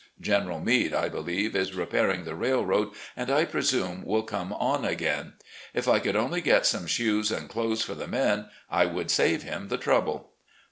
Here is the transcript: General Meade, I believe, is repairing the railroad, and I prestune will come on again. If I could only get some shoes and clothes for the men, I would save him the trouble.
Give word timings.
General 0.19 0.59
Meade, 0.59 0.95
I 0.95 1.09
believe, 1.09 1.55
is 1.55 1.75
repairing 1.75 2.23
the 2.23 2.33
railroad, 2.33 2.89
and 3.15 3.29
I 3.29 3.45
prestune 3.45 4.03
will 4.03 4.23
come 4.23 4.51
on 4.51 4.83
again. 4.83 5.33
If 5.75 5.87
I 5.87 5.99
could 5.99 6.15
only 6.15 6.41
get 6.41 6.65
some 6.65 6.87
shoes 6.87 7.29
and 7.29 7.47
clothes 7.47 7.83
for 7.83 7.93
the 7.93 8.07
men, 8.07 8.47
I 8.67 8.87
would 8.87 9.11
save 9.11 9.43
him 9.43 9.67
the 9.67 9.77
trouble. 9.77 10.31